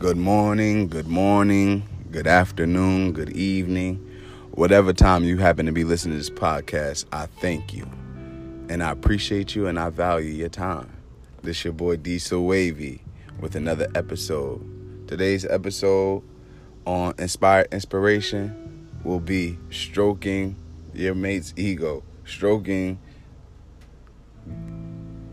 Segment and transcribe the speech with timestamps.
[0.00, 1.82] Good morning, good morning,
[2.12, 3.96] good afternoon, good evening,
[4.52, 7.84] whatever time you happen to be listening to this podcast, I thank you.
[8.68, 10.88] And I appreciate you and I value your time.
[11.42, 13.02] This your boy Diesel Wavy
[13.40, 15.08] with another episode.
[15.08, 16.22] Today's episode
[16.86, 20.54] on Inspired Inspiration will be stroking
[20.94, 23.00] your mate's ego, stroking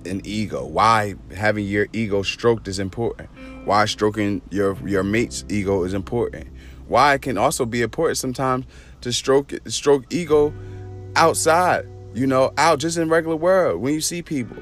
[0.05, 0.65] an ego.
[0.65, 3.29] Why having your ego stroked is important.
[3.65, 6.47] Why stroking your your mate's ego is important.
[6.87, 8.65] Why it can also be important sometimes
[9.01, 10.53] to stroke stroke ego
[11.15, 14.57] outside, you know, out just in regular world when you see people.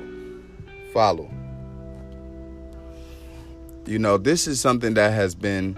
[0.94, 1.30] Follow.
[3.86, 5.78] You know, this is something that has been,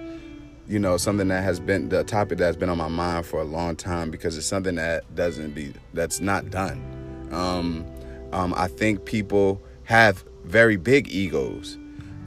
[0.68, 3.46] you know, something that has been the topic that's been on my mind for a
[3.46, 7.30] long time because it's something that doesn't be that's not done.
[7.32, 7.86] Um,
[8.32, 11.78] um, I think people have very big egos.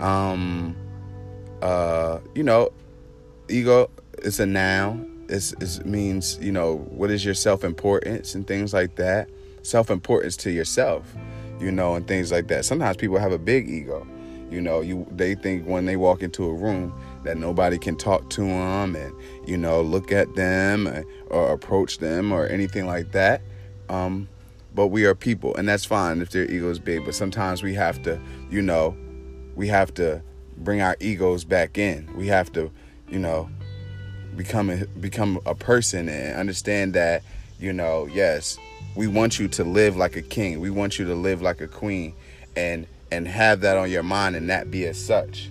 [0.00, 0.76] Um,
[1.62, 2.70] uh, you know,
[3.48, 5.26] ego is a noun.
[5.28, 9.28] It's, it means you know what is your self importance and things like that.
[9.62, 11.14] Self importance to yourself,
[11.60, 12.64] you know, and things like that.
[12.64, 14.06] Sometimes people have a big ego.
[14.50, 18.30] You know, you they think when they walk into a room that nobody can talk
[18.30, 19.12] to them and
[19.46, 23.42] you know look at them or, or approach them or anything like that.
[23.90, 24.28] Um,
[24.74, 27.74] but we are people and that's fine if their ego is big but sometimes we
[27.74, 28.96] have to you know
[29.58, 30.22] we have to
[30.56, 32.08] bring our egos back in.
[32.16, 32.70] We have to
[33.08, 33.50] you know
[34.36, 37.22] become a, become a person and understand that
[37.58, 38.56] you know yes
[38.94, 40.60] we want you to live like a king.
[40.60, 42.14] We want you to live like a queen
[42.56, 45.50] and and have that on your mind and that be as such.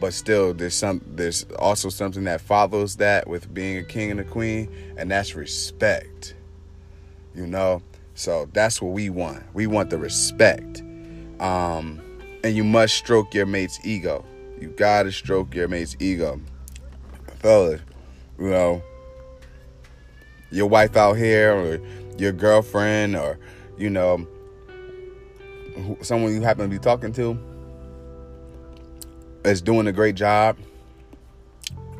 [0.00, 4.20] But still there's some there's also something that follows that with being a king and
[4.20, 6.34] a queen and that's respect.
[7.34, 7.82] You know
[8.14, 9.42] so that's what we want.
[9.54, 10.82] We want the respect.
[11.40, 12.00] Um,
[12.44, 14.24] and you must stroke your mate's ego.
[14.60, 16.40] You gotta stroke your mate's ego.
[17.38, 17.80] Fellas,
[18.38, 18.82] you know,
[20.50, 21.80] your wife out here or
[22.18, 23.38] your girlfriend or,
[23.78, 24.26] you know,
[26.02, 27.38] someone you happen to be talking to
[29.44, 30.56] is doing a great job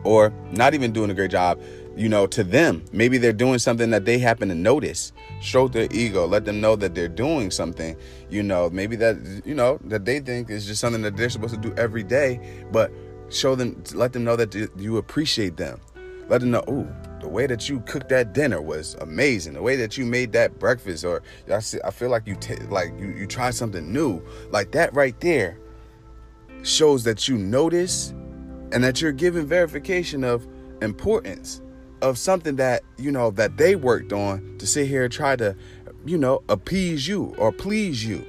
[0.04, 1.60] or not even doing a great job
[1.97, 2.84] you know, to them.
[2.92, 5.12] Maybe they're doing something that they happen to notice.
[5.41, 6.26] Stroke their ego.
[6.26, 7.97] Let them know that they're doing something,
[8.30, 11.54] you know, maybe that, you know, that they think is just something that they're supposed
[11.54, 12.92] to do every day, but
[13.28, 15.81] show them, let them know that you appreciate them.
[16.28, 16.88] Let them know, ooh,
[17.20, 19.54] the way that you cooked that dinner was amazing.
[19.54, 23.08] The way that you made that breakfast, or I, feel like you t- like you
[23.08, 25.58] you tried something new, like that right there,
[26.62, 28.10] shows that you notice,
[28.72, 30.47] and that you're giving verification of
[30.81, 31.60] importance
[32.02, 35.56] of something that you know that they worked on to sit here and try to
[36.04, 38.26] you know appease you or please you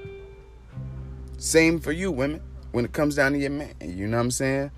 [1.37, 2.41] same for you women
[2.71, 4.71] when it comes down to your man you know what i'm saying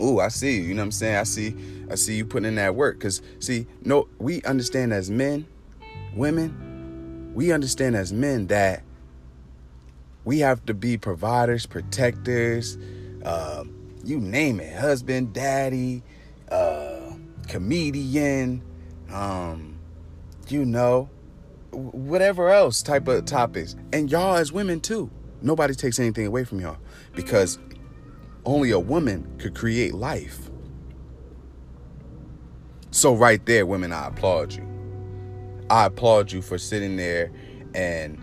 [0.00, 0.62] Ooh, I see you.
[0.62, 1.16] You know what I'm saying?
[1.16, 1.54] I see
[1.90, 2.98] I see you putting in that work.
[2.98, 5.46] Cause see, no, we understand as men,
[6.16, 8.82] women, we understand as men that
[10.24, 12.78] we have to be providers, protectors,
[13.24, 13.64] uh,
[14.04, 16.02] you name it, husband, daddy,
[17.52, 18.62] comedian,
[19.12, 19.78] um,
[20.48, 21.10] you know,
[21.70, 23.76] whatever else type of topics.
[23.92, 25.10] And y'all as women too.
[25.42, 26.78] Nobody takes anything away from y'all
[27.14, 27.58] because
[28.46, 30.50] only a woman could create life.
[32.90, 34.66] So right there, women, I applaud you.
[35.68, 37.30] I applaud you for sitting there
[37.74, 38.18] and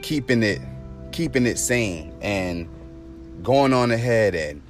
[0.00, 0.60] keeping it
[1.12, 2.66] keeping it sane and
[3.42, 4.62] going on ahead and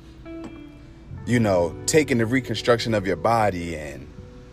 [1.27, 4.09] you know, taking the reconstruction of your body and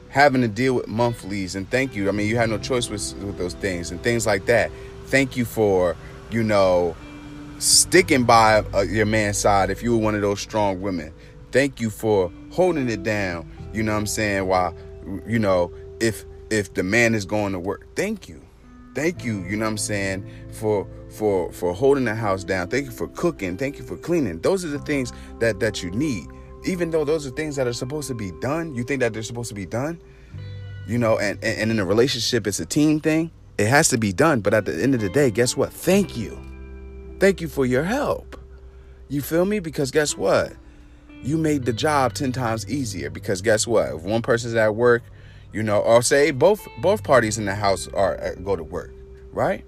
[0.10, 2.10] having to deal with monthlies and thank you.
[2.10, 4.72] I mean, you had no choice with, with those things and things like that.
[5.06, 5.96] Thank you for,
[6.32, 6.96] you know,
[7.60, 11.14] sticking by uh, your man's side if you were one of those strong women.
[11.52, 14.76] Thank you for holding it down, you know what I'm saying, while,
[15.26, 17.88] you know, if if the man is going to work.
[17.96, 18.42] Thank you.
[18.96, 22.68] Thank you, you know what I'm saying, for for for holding the house down.
[22.70, 23.58] Thank you for cooking.
[23.58, 24.40] Thank you for cleaning.
[24.40, 26.28] Those are the things that that you need
[26.64, 29.24] even though those are things that are supposed to be done, you think that they're
[29.24, 30.00] supposed to be done,
[30.88, 33.32] you know, and, and in a relationship, it's a team thing.
[33.58, 34.42] It has to be done.
[34.42, 35.72] But at the end of the day, guess what?
[35.72, 36.40] Thank you.
[37.20, 38.40] Thank you for your help.
[39.10, 39.60] You feel me?
[39.60, 40.54] Because guess what?
[41.22, 43.10] You made the job 10 times easier.
[43.10, 43.90] Because guess what?
[43.90, 45.04] If one person's at work,
[45.52, 48.94] you know, or say both both parties in the house are uh, go to work,
[49.32, 49.66] right?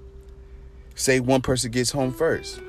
[0.95, 2.61] Say one person gets home first.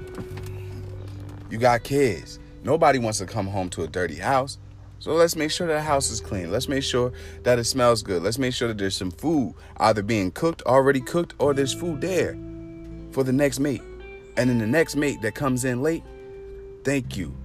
[1.50, 2.38] You got kids.
[2.64, 4.58] Nobody wants to come home to a dirty house.
[4.98, 6.52] So let's make sure that the house is clean.
[6.52, 7.12] Let's make sure
[7.42, 8.22] that it smells good.
[8.22, 12.00] Let's make sure that there's some food either being cooked, already cooked, or there's food
[12.00, 12.36] there
[13.10, 13.82] for the next mate.
[14.36, 16.04] And then the next mate that comes in late,
[16.84, 17.36] thank you.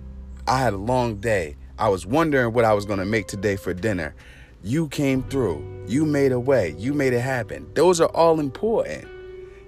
[0.48, 1.56] I had a long day.
[1.80, 4.16] I was wondering what I was going to make today for dinner.
[4.64, 5.86] You came through.
[5.88, 6.76] You made a way.
[6.78, 7.68] You made it happen.
[7.74, 9.08] Those are all important,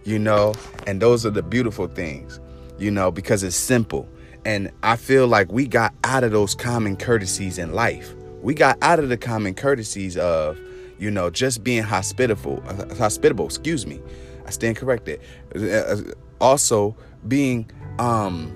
[0.04, 0.54] you know,
[0.86, 2.40] and those are the beautiful things,
[2.78, 4.08] you know, because it's simple.
[4.46, 8.14] And I feel like we got out of those common courtesies in life.
[8.42, 10.60] We got out of the common courtesies of,
[10.98, 12.62] you know, just being hospitable,
[12.98, 14.02] hospitable, excuse me.
[14.46, 15.22] I stand corrected.
[15.56, 16.02] Uh,
[16.40, 16.96] also
[17.28, 17.70] being
[18.00, 18.56] um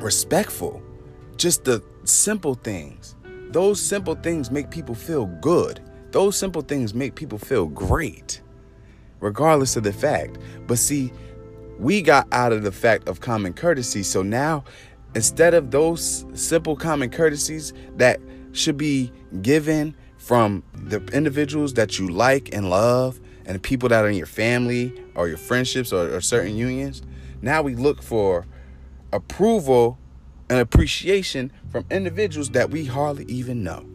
[0.00, 0.82] respectful.
[1.36, 3.16] Just the simple things.
[3.50, 5.80] Those simple things make people feel good.
[6.12, 8.40] Those simple things make people feel great,
[9.20, 10.38] regardless of the fact.
[10.66, 11.12] But see,
[11.78, 14.02] we got out of the fact of common courtesy.
[14.02, 14.64] So now,
[15.14, 18.20] instead of those simple common courtesies that
[18.52, 19.12] should be
[19.42, 24.16] given from the individuals that you like and love and the people that are in
[24.16, 27.02] your family or your friendships or, or certain unions,
[27.42, 28.46] now we look for
[29.12, 29.98] approval
[30.48, 33.86] and appreciation from individuals that we hardly even know.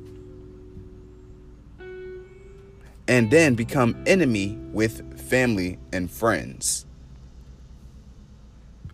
[3.07, 6.85] And then become enemy with family and friends.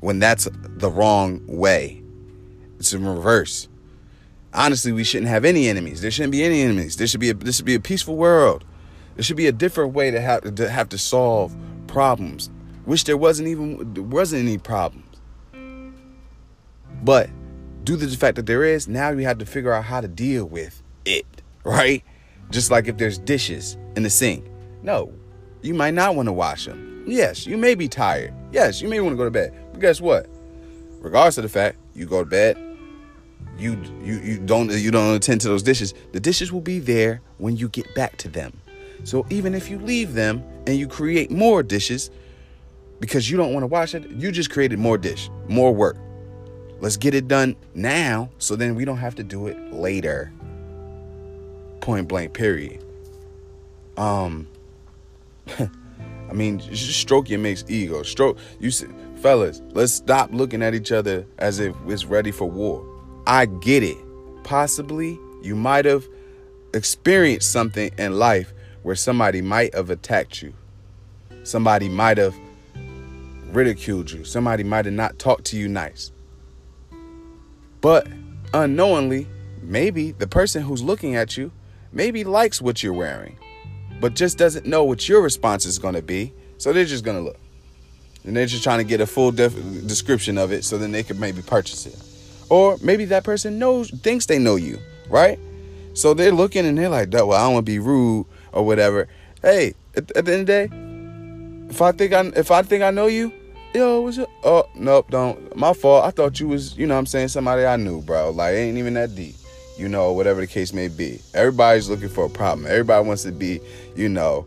[0.02, 2.00] When that's the wrong way.
[2.81, 3.68] It's in reverse.
[4.56, 6.01] Honestly, we shouldn't have any enemies.
[6.01, 6.98] There shouldn't be any enemies.
[6.98, 8.66] There should be a, this should be a peaceful world.
[9.13, 11.56] There should be a different way to have to have to solve
[11.86, 12.50] problems.
[12.88, 15.16] Wish there wasn't even there wasn't any problems.
[17.04, 17.30] But
[17.83, 20.07] due to the fact that there is, now we have to figure out how to
[20.07, 21.27] deal with it,
[21.63, 22.04] right?
[22.50, 24.44] Just like if there's dishes in the sink.
[24.81, 25.13] No,
[25.62, 27.04] you might not want to wash them.
[27.06, 28.34] Yes, you may be tired.
[28.51, 29.54] Yes, you may want to go to bed.
[29.72, 30.25] But guess what?
[31.00, 32.57] Regardless of the fact you go to bed,
[33.62, 35.94] you you you don't you don't attend to those dishes.
[36.12, 38.60] The dishes will be there when you get back to them.
[39.04, 42.10] So even if you leave them and you create more dishes
[43.00, 45.98] because you don't want to wash it, you just created more dish, more work.
[46.80, 50.31] Let's get it done now so then we don't have to do it later.
[51.80, 52.84] Point blank, period.
[53.98, 54.48] Um,
[55.60, 58.04] I mean, just stroke your mate's ego.
[58.04, 58.72] Stroke, you
[59.18, 62.91] fellas, let's stop looking at each other as if it's ready for war.
[63.28, 63.98] I get it.
[64.44, 66.08] Possibly you might have
[66.74, 68.54] experienced something in life
[68.84, 70.54] where somebody might have attacked you.
[71.44, 72.36] Somebody might have
[73.52, 74.24] ridiculed you.
[74.24, 76.12] Somebody might have not talked to you nice.
[77.82, 78.08] But
[78.54, 79.28] unknowingly,
[79.62, 81.52] maybe the person who's looking at you
[81.92, 83.38] maybe likes what you're wearing,
[84.00, 86.34] but just doesn't know what your response is going to be.
[86.58, 87.40] So they're just going to look.
[88.24, 89.56] And they're just trying to get a full def-
[89.88, 91.96] description of it so then they could maybe purchase it.
[92.51, 94.77] Or maybe that person knows, thinks they know you,
[95.09, 95.39] right?
[95.94, 99.07] So they're looking and they're like, well, I don't want to be rude or whatever.
[99.42, 100.69] Hey, at, at the end of the day,
[101.69, 103.31] if I think I if I think I know you,
[103.74, 104.30] yo, what's up?
[104.44, 105.56] Oh, nope, don't.
[105.56, 106.03] My fault.
[106.03, 108.31] I thought you was, you know what I'm saying, somebody I knew, bro.
[108.31, 109.36] Like, ain't even that deep.
[109.77, 111.21] You know, whatever the case may be.
[111.33, 112.68] Everybody's looking for a problem.
[112.68, 113.62] Everybody wants to be,
[113.95, 114.45] you know,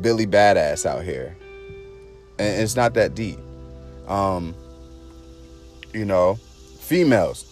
[0.00, 1.36] Billy Badass out here.
[2.38, 3.38] And it's not that deep.
[4.08, 4.54] Um,
[5.92, 6.38] you know,
[6.82, 7.46] females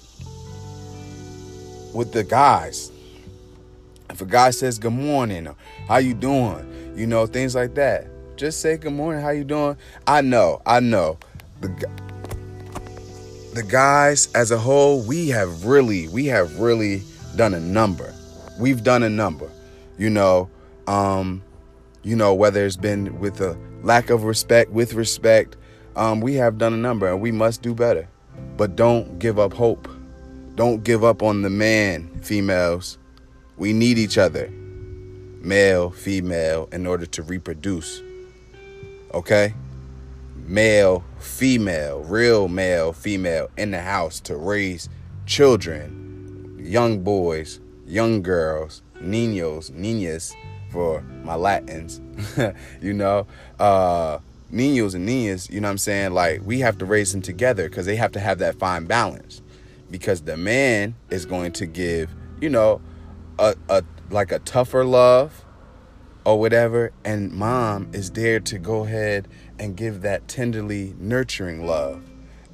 [1.95, 2.93] with the guys.
[4.11, 5.49] If a guy says good morning,
[5.89, 6.95] how you doing?
[6.97, 8.07] You know, things like that
[8.41, 9.21] just say good morning.
[9.23, 9.77] How you doing?
[10.07, 11.19] I know, I know.
[11.61, 11.69] The
[13.53, 17.03] the guys as a whole, we have really, we have really
[17.37, 18.15] done a number.
[18.59, 19.51] We've done a number.
[19.99, 20.49] You know,
[20.87, 21.43] um,
[22.03, 25.59] you know whether it's been with a lack of respect, with respect,
[25.95, 28.09] um, we have done a number, and we must do better.
[28.57, 29.89] But don't give up hope.
[30.55, 32.99] Don't give up on the man, females.
[33.57, 34.49] We need each other,
[35.43, 38.03] male, female, in order to reproduce
[39.13, 39.55] okay?
[40.47, 44.89] Male, female, real male, female in the house to raise
[45.27, 50.35] children, young boys, young girls, niños, niñas
[50.71, 52.01] for my Latins,
[52.81, 53.27] you know,
[53.59, 54.19] uh,
[54.53, 56.13] niños and niñas, you know what I'm saying?
[56.13, 59.43] Like, we have to raise them together because they have to have that fine balance.
[59.91, 62.81] Because the man is going to give, you know,
[63.39, 65.45] a, a like a tougher love,
[66.25, 69.27] or whatever, and mom is there to go ahead
[69.59, 72.03] and give that tenderly nurturing love.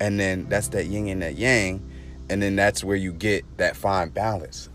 [0.00, 1.82] And then that's that yin and that yang,
[2.28, 4.68] and then that's where you get that fine balance.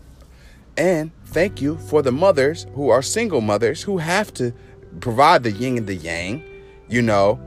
[0.76, 4.52] And thank you for the mothers who are single mothers who have to
[5.00, 6.42] provide the yin and the yang,
[6.88, 7.40] you know,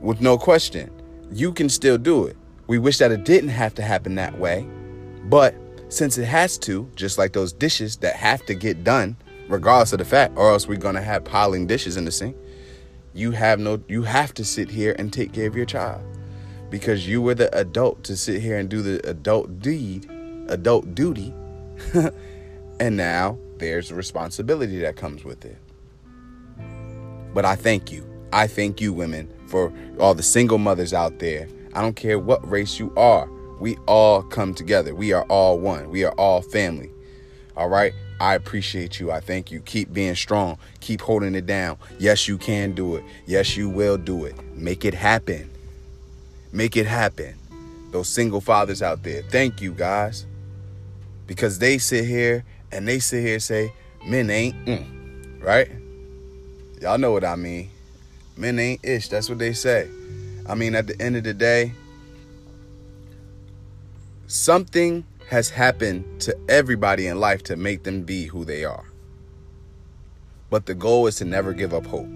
[0.00, 0.90] with no question.
[1.32, 2.36] You can still do it.
[2.66, 4.68] We wish that it didn't have to happen that way,
[5.24, 5.54] but
[5.88, 9.16] since it has to, just like those dishes that have to get done,
[9.48, 12.36] regardless of the fact, or else we're gonna have piling dishes in the sink.
[13.12, 16.02] You have no you have to sit here and take care of your child.
[16.70, 20.08] Because you were the adult to sit here and do the adult deed
[20.48, 21.34] adult duty.
[22.80, 25.58] and now there's a responsibility that comes with it.
[27.34, 28.09] But I thank you.
[28.32, 31.48] I thank you, women, for all the single mothers out there.
[31.74, 33.28] I don't care what race you are.
[33.60, 34.94] We all come together.
[34.94, 35.90] We are all one.
[35.90, 36.90] We are all family.
[37.56, 37.92] All right?
[38.20, 39.10] I appreciate you.
[39.10, 39.60] I thank you.
[39.60, 40.58] Keep being strong.
[40.80, 41.78] Keep holding it down.
[41.98, 43.04] Yes, you can do it.
[43.26, 44.34] Yes, you will do it.
[44.54, 45.50] Make it happen.
[46.52, 47.34] Make it happen.
[47.92, 50.26] Those single fathers out there, thank you, guys.
[51.26, 53.72] Because they sit here and they sit here and say,
[54.06, 55.70] men ain't, mm, right?
[56.80, 57.70] Y'all know what I mean.
[58.40, 59.08] Men ain't ish.
[59.08, 59.86] That's what they say.
[60.48, 61.74] I mean, at the end of the day,
[64.26, 68.86] something has happened to everybody in life to make them be who they are.
[70.48, 72.08] But the goal is to never give up hope.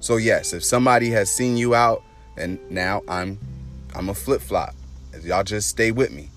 [0.00, 2.02] So yes, if somebody has seen you out,
[2.36, 3.38] and now I'm
[3.94, 4.74] I'm a flip flop.
[5.22, 6.28] Y'all just stay with me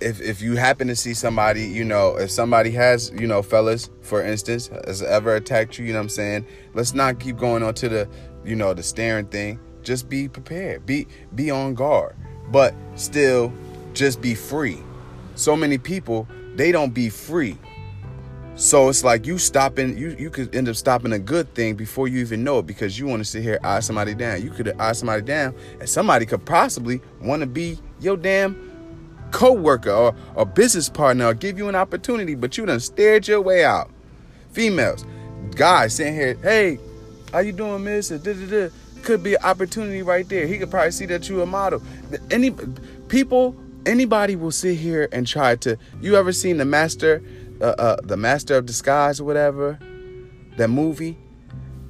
[0.00, 3.90] if if you happen to see somebody, you know, if somebody has, you know, fellas,
[4.02, 6.46] for instance, has ever attacked you, you know what I'm saying?
[6.74, 8.08] Let's not keep going on to the,
[8.44, 9.58] you know, the staring thing.
[9.82, 10.86] Just be prepared.
[10.86, 12.16] Be be on guard.
[12.50, 13.52] But still
[13.94, 14.78] just be free.
[15.34, 17.58] So many people, they don't be free.
[18.54, 22.08] So it's like you stopping, you you could end up stopping a good thing before
[22.08, 24.42] you even know it because you want to sit here eye somebody down.
[24.42, 28.67] You could eye somebody down, and somebody could possibly want to be your damn
[29.30, 33.40] co-worker or a business partner or give you an opportunity, but you done stared your
[33.40, 33.90] way out.
[34.52, 35.04] Females,
[35.54, 36.78] guys sitting here, hey,
[37.32, 38.12] how you doing, miss?
[39.02, 40.46] Could be an opportunity right there.
[40.46, 41.82] He could probably see that you a model.
[42.30, 42.50] Any
[43.08, 43.56] people,
[43.86, 45.78] anybody will sit here and try to.
[46.00, 47.22] You ever seen the master,
[47.60, 49.78] uh, uh, the master of disguise or whatever,
[50.56, 51.16] that movie?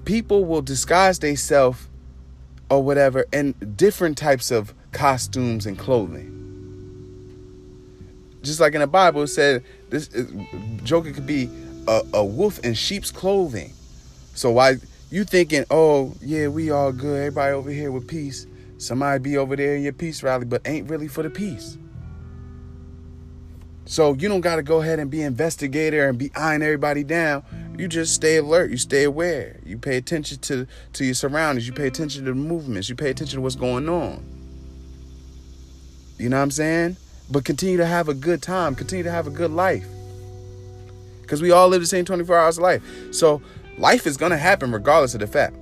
[0.04, 1.88] People will disguise themselves
[2.70, 6.37] or whatever in different types of costumes and clothing
[8.48, 10.32] just like in the Bible, it said this is,
[10.82, 11.48] Joker could be
[11.86, 13.72] a, a wolf in sheep's clothing.
[14.34, 14.76] So why
[15.10, 18.46] you thinking, oh yeah, we all good, everybody over here with peace.
[18.78, 21.78] Somebody be over there in your peace rally, but ain't really for the peace.
[23.86, 27.42] So you don't gotta go ahead and be investigator and be eyeing everybody down.
[27.78, 31.72] You just stay alert, you stay aware, you pay attention to, to your surroundings, you
[31.72, 34.22] pay attention to the movements, you pay attention to what's going on.
[36.18, 36.96] You know what I'm saying?
[37.30, 39.86] But continue to have a good time, continue to have a good life.
[41.22, 42.82] Because we all live the same 24 hours of life.
[43.10, 43.42] So
[43.76, 45.56] life is going to happen regardless of the fact.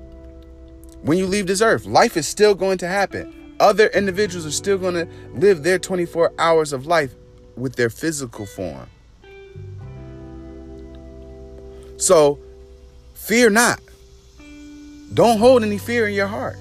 [1.02, 3.54] When you leave this earth, life is still going to happen.
[3.58, 7.14] Other individuals are still going to live their 24 hours of life
[7.56, 8.88] with their physical form.
[11.96, 12.38] So
[13.14, 13.80] fear not.
[15.14, 16.56] Don't hold any fear in your heart.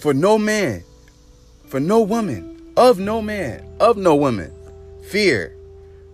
[0.00, 0.82] For no man,
[1.68, 4.52] for no woman, of no man, of no woman.
[5.02, 5.54] Fear,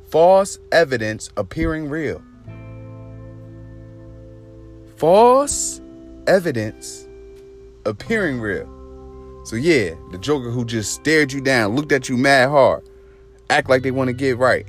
[0.08, 2.22] false evidence appearing real.
[4.96, 5.80] False
[6.26, 7.06] evidence
[7.86, 8.66] appearing real.
[9.44, 12.82] So, yeah, the Joker who just stared you down, looked at you mad hard,
[13.48, 14.66] act like they want to get right.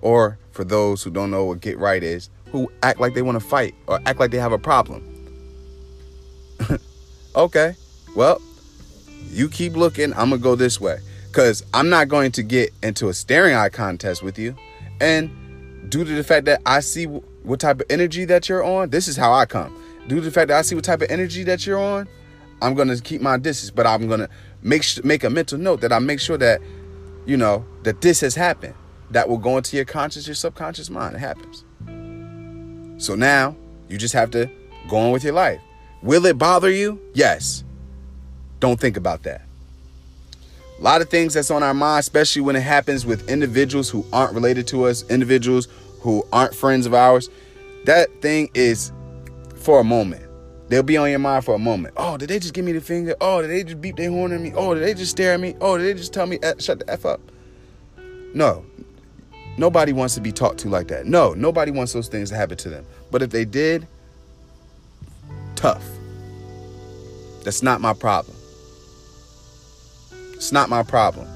[0.00, 3.38] Or for those who don't know what get right is, who act like they want
[3.38, 5.02] to fight or act like they have a problem.
[7.36, 7.74] okay,
[8.14, 8.40] well,
[9.32, 10.98] you keep looking, I'm going to go this way
[11.36, 14.56] because I'm not going to get into a staring eye contest with you.
[15.02, 18.88] And due to the fact that I see what type of energy that you're on,
[18.88, 19.76] this is how I come.
[20.08, 22.08] Due to the fact that I see what type of energy that you're on,
[22.62, 24.30] I'm going to keep my distance, but I'm going to
[24.62, 26.62] make make a mental note that I make sure that
[27.26, 28.72] you know that this has happened.
[29.10, 31.16] That will go into your conscious, your subconscious mind.
[31.16, 31.66] It happens.
[32.96, 33.54] So now
[33.90, 34.50] you just have to
[34.88, 35.60] go on with your life.
[36.02, 36.98] Will it bother you?
[37.12, 37.62] Yes.
[38.58, 39.45] Don't think about that.
[40.78, 44.04] A lot of things that's on our mind, especially when it happens with individuals who
[44.12, 45.68] aren't related to us, individuals
[46.00, 47.30] who aren't friends of ours.
[47.86, 48.92] That thing is
[49.56, 50.22] for a moment.
[50.68, 51.94] They'll be on your mind for a moment.
[51.96, 53.14] Oh, did they just give me the finger?
[53.20, 54.52] Oh, did they just beep their horn at me?
[54.54, 55.54] Oh, did they just stare at me?
[55.60, 57.20] Oh, did they just tell me shut the f up?
[58.34, 58.64] No,
[59.56, 61.06] nobody wants to be talked to like that.
[61.06, 62.84] No, nobody wants those things to happen to them.
[63.10, 63.86] But if they did,
[65.54, 65.86] tough.
[67.44, 68.35] That's not my problem.
[70.36, 71.26] It's not my problem.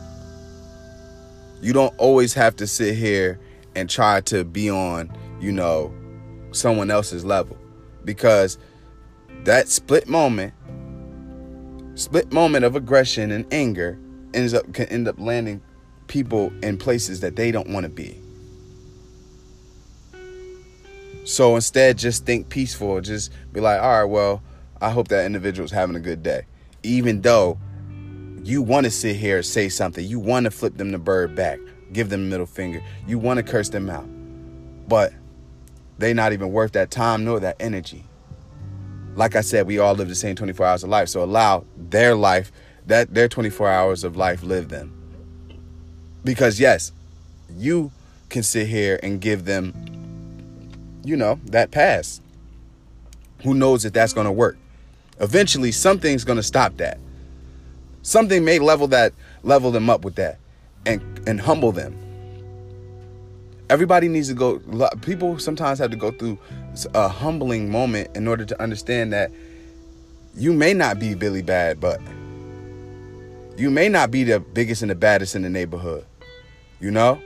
[1.62, 3.40] You don't always have to sit here
[3.74, 5.92] and try to be on, you know,
[6.52, 7.56] someone else's level
[8.04, 8.58] because
[9.44, 10.52] that split moment
[11.94, 13.98] split moment of aggression and anger
[14.34, 15.60] ends up can end up landing
[16.06, 18.20] people in places that they don't want to be.
[21.24, 24.42] So instead just think peaceful, just be like, "All right, well,
[24.80, 26.46] I hope that individual's having a good day."
[26.82, 27.58] Even though
[28.42, 30.04] you want to sit here and say something.
[30.04, 31.58] You want to flip them the bird back,
[31.92, 32.82] give them the middle finger.
[33.06, 34.06] You want to curse them out.
[34.88, 35.12] But
[35.98, 38.04] they're not even worth that time nor that energy.
[39.14, 41.08] Like I said, we all live the same 24 hours of life.
[41.08, 42.50] So allow their life,
[42.86, 44.96] that their 24 hours of life, live them.
[46.24, 46.92] Because yes,
[47.56, 47.92] you
[48.30, 49.74] can sit here and give them,
[51.04, 52.20] you know, that pass.
[53.42, 54.56] Who knows if that's going to work?
[55.18, 56.98] Eventually, something's going to stop that.
[58.02, 60.38] Something may level that, level them up with that,
[60.86, 61.96] and and humble them.
[63.68, 64.58] Everybody needs to go.
[65.02, 66.38] People sometimes have to go through
[66.94, 69.30] a humbling moment in order to understand that
[70.34, 72.00] you may not be Billy Bad, but
[73.56, 76.04] you may not be the biggest and the baddest in the neighborhood.
[76.80, 77.20] You know,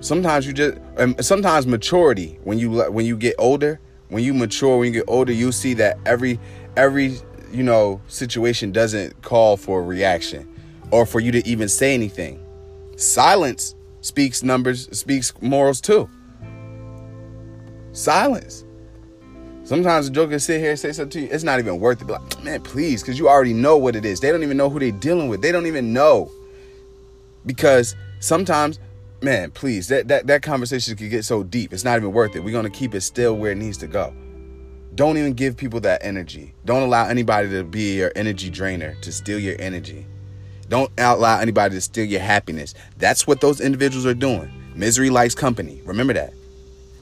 [0.00, 0.76] sometimes you just
[1.20, 3.78] sometimes maturity when you when you get older,
[4.08, 6.40] when you mature, when you get older, you see that every
[6.76, 7.16] every
[7.52, 10.48] you know situation doesn't call for a reaction
[10.90, 12.44] or for you to even say anything.
[12.96, 16.08] Silence speaks numbers, speaks morals too.
[17.92, 18.64] Silence.
[19.64, 22.06] Sometimes a joker sit here and say something to you, it's not even worth it.
[22.06, 24.20] Be like, man, please, because you already know what it is.
[24.20, 25.40] They don't even know who they're dealing with.
[25.40, 26.30] They don't even know.
[27.46, 28.80] Because sometimes,
[29.22, 31.72] man, please, that, that, that conversation could get so deep.
[31.72, 32.40] It's not even worth it.
[32.40, 34.12] We're going to keep it still where it needs to go.
[34.94, 36.54] Don't even give people that energy.
[36.64, 40.06] Don't allow anybody to be your energy drainer, to steal your energy.
[40.68, 42.74] Don't allow anybody to steal your happiness.
[42.98, 44.50] That's what those individuals are doing.
[44.74, 45.80] Misery likes company.
[45.84, 46.34] Remember that.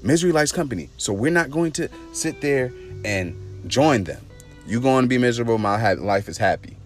[0.03, 0.89] Misery likes company.
[0.97, 2.73] So we're not going to sit there
[3.05, 4.25] and join them.
[4.67, 5.59] You're going to be miserable.
[5.59, 6.77] My life is happy.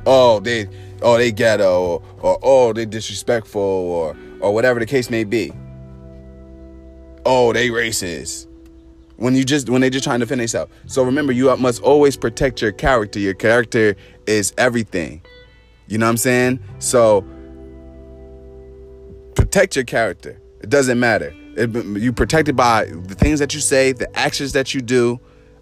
[0.06, 0.68] Oh, they
[1.02, 5.54] oh they ghetto or, or oh they disrespectful or or whatever the case may be.
[7.26, 8.48] Oh, they racist.
[9.18, 10.74] When you just when they just trying to defend themselves.
[10.88, 13.20] So remember, you must always protect your character.
[13.20, 15.22] Your character is everything.
[15.88, 16.60] You know what I'm saying?
[16.80, 17.24] So
[19.36, 20.40] protect your character.
[20.62, 21.34] It doesn't matter.
[21.56, 25.20] It, you protected by the things that you say, the actions that you do,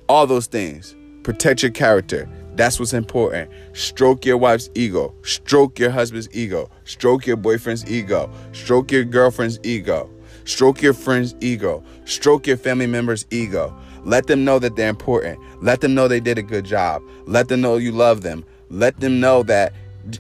[0.07, 0.95] all those things.
[1.23, 2.29] Protect your character.
[2.55, 3.49] That's what's important.
[3.73, 5.13] Stroke your wife's ego.
[5.23, 6.69] Stroke your husband's ego.
[6.83, 8.29] Stroke your boyfriend's ego.
[8.51, 10.09] Stroke your girlfriend's ego.
[10.45, 11.83] Stroke your friend's ego.
[12.05, 13.75] Stroke your family member's ego.
[14.03, 15.39] Let them know that they're important.
[15.63, 17.03] Let them know they did a good job.
[17.25, 18.43] Let them know you love them.
[18.69, 19.73] Let them know that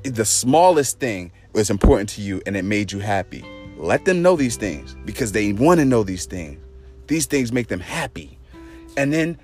[0.03, 3.43] the smallest thing was important to you and it made you happy.
[3.77, 6.59] Let them know these things because they want to know these things.
[7.07, 8.37] These things make them happy.
[8.95, 9.37] And then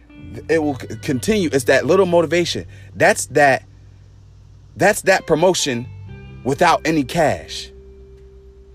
[0.50, 1.50] it will continue.
[1.52, 2.66] It's that little motivation.
[2.96, 3.64] That's that
[4.76, 5.88] that's that promotion
[6.44, 7.72] without any cash.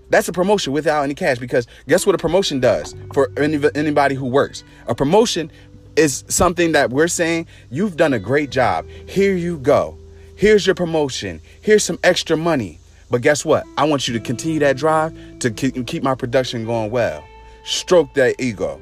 [0.09, 4.13] That's a promotion without any cash because guess what a promotion does for any, anybody
[4.15, 4.63] who works?
[4.87, 5.49] A promotion
[5.95, 8.85] is something that we're saying you've done a great job.
[9.07, 9.97] Here you go.
[10.35, 11.41] Here's your promotion.
[11.61, 12.79] Here's some extra money.
[13.13, 13.63] But guess what?
[13.77, 17.23] I want you to continue that drive to keep my production going well.
[17.63, 18.81] Stroke that ego.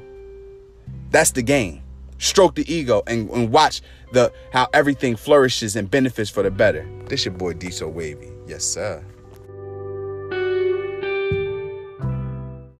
[1.10, 1.82] That's the game.
[2.16, 6.88] stroke the ego and, and watch the how everything flourishes and benefits for the better.
[7.10, 8.32] This your boy Diesel Wavy.
[8.46, 9.04] Yes, sir.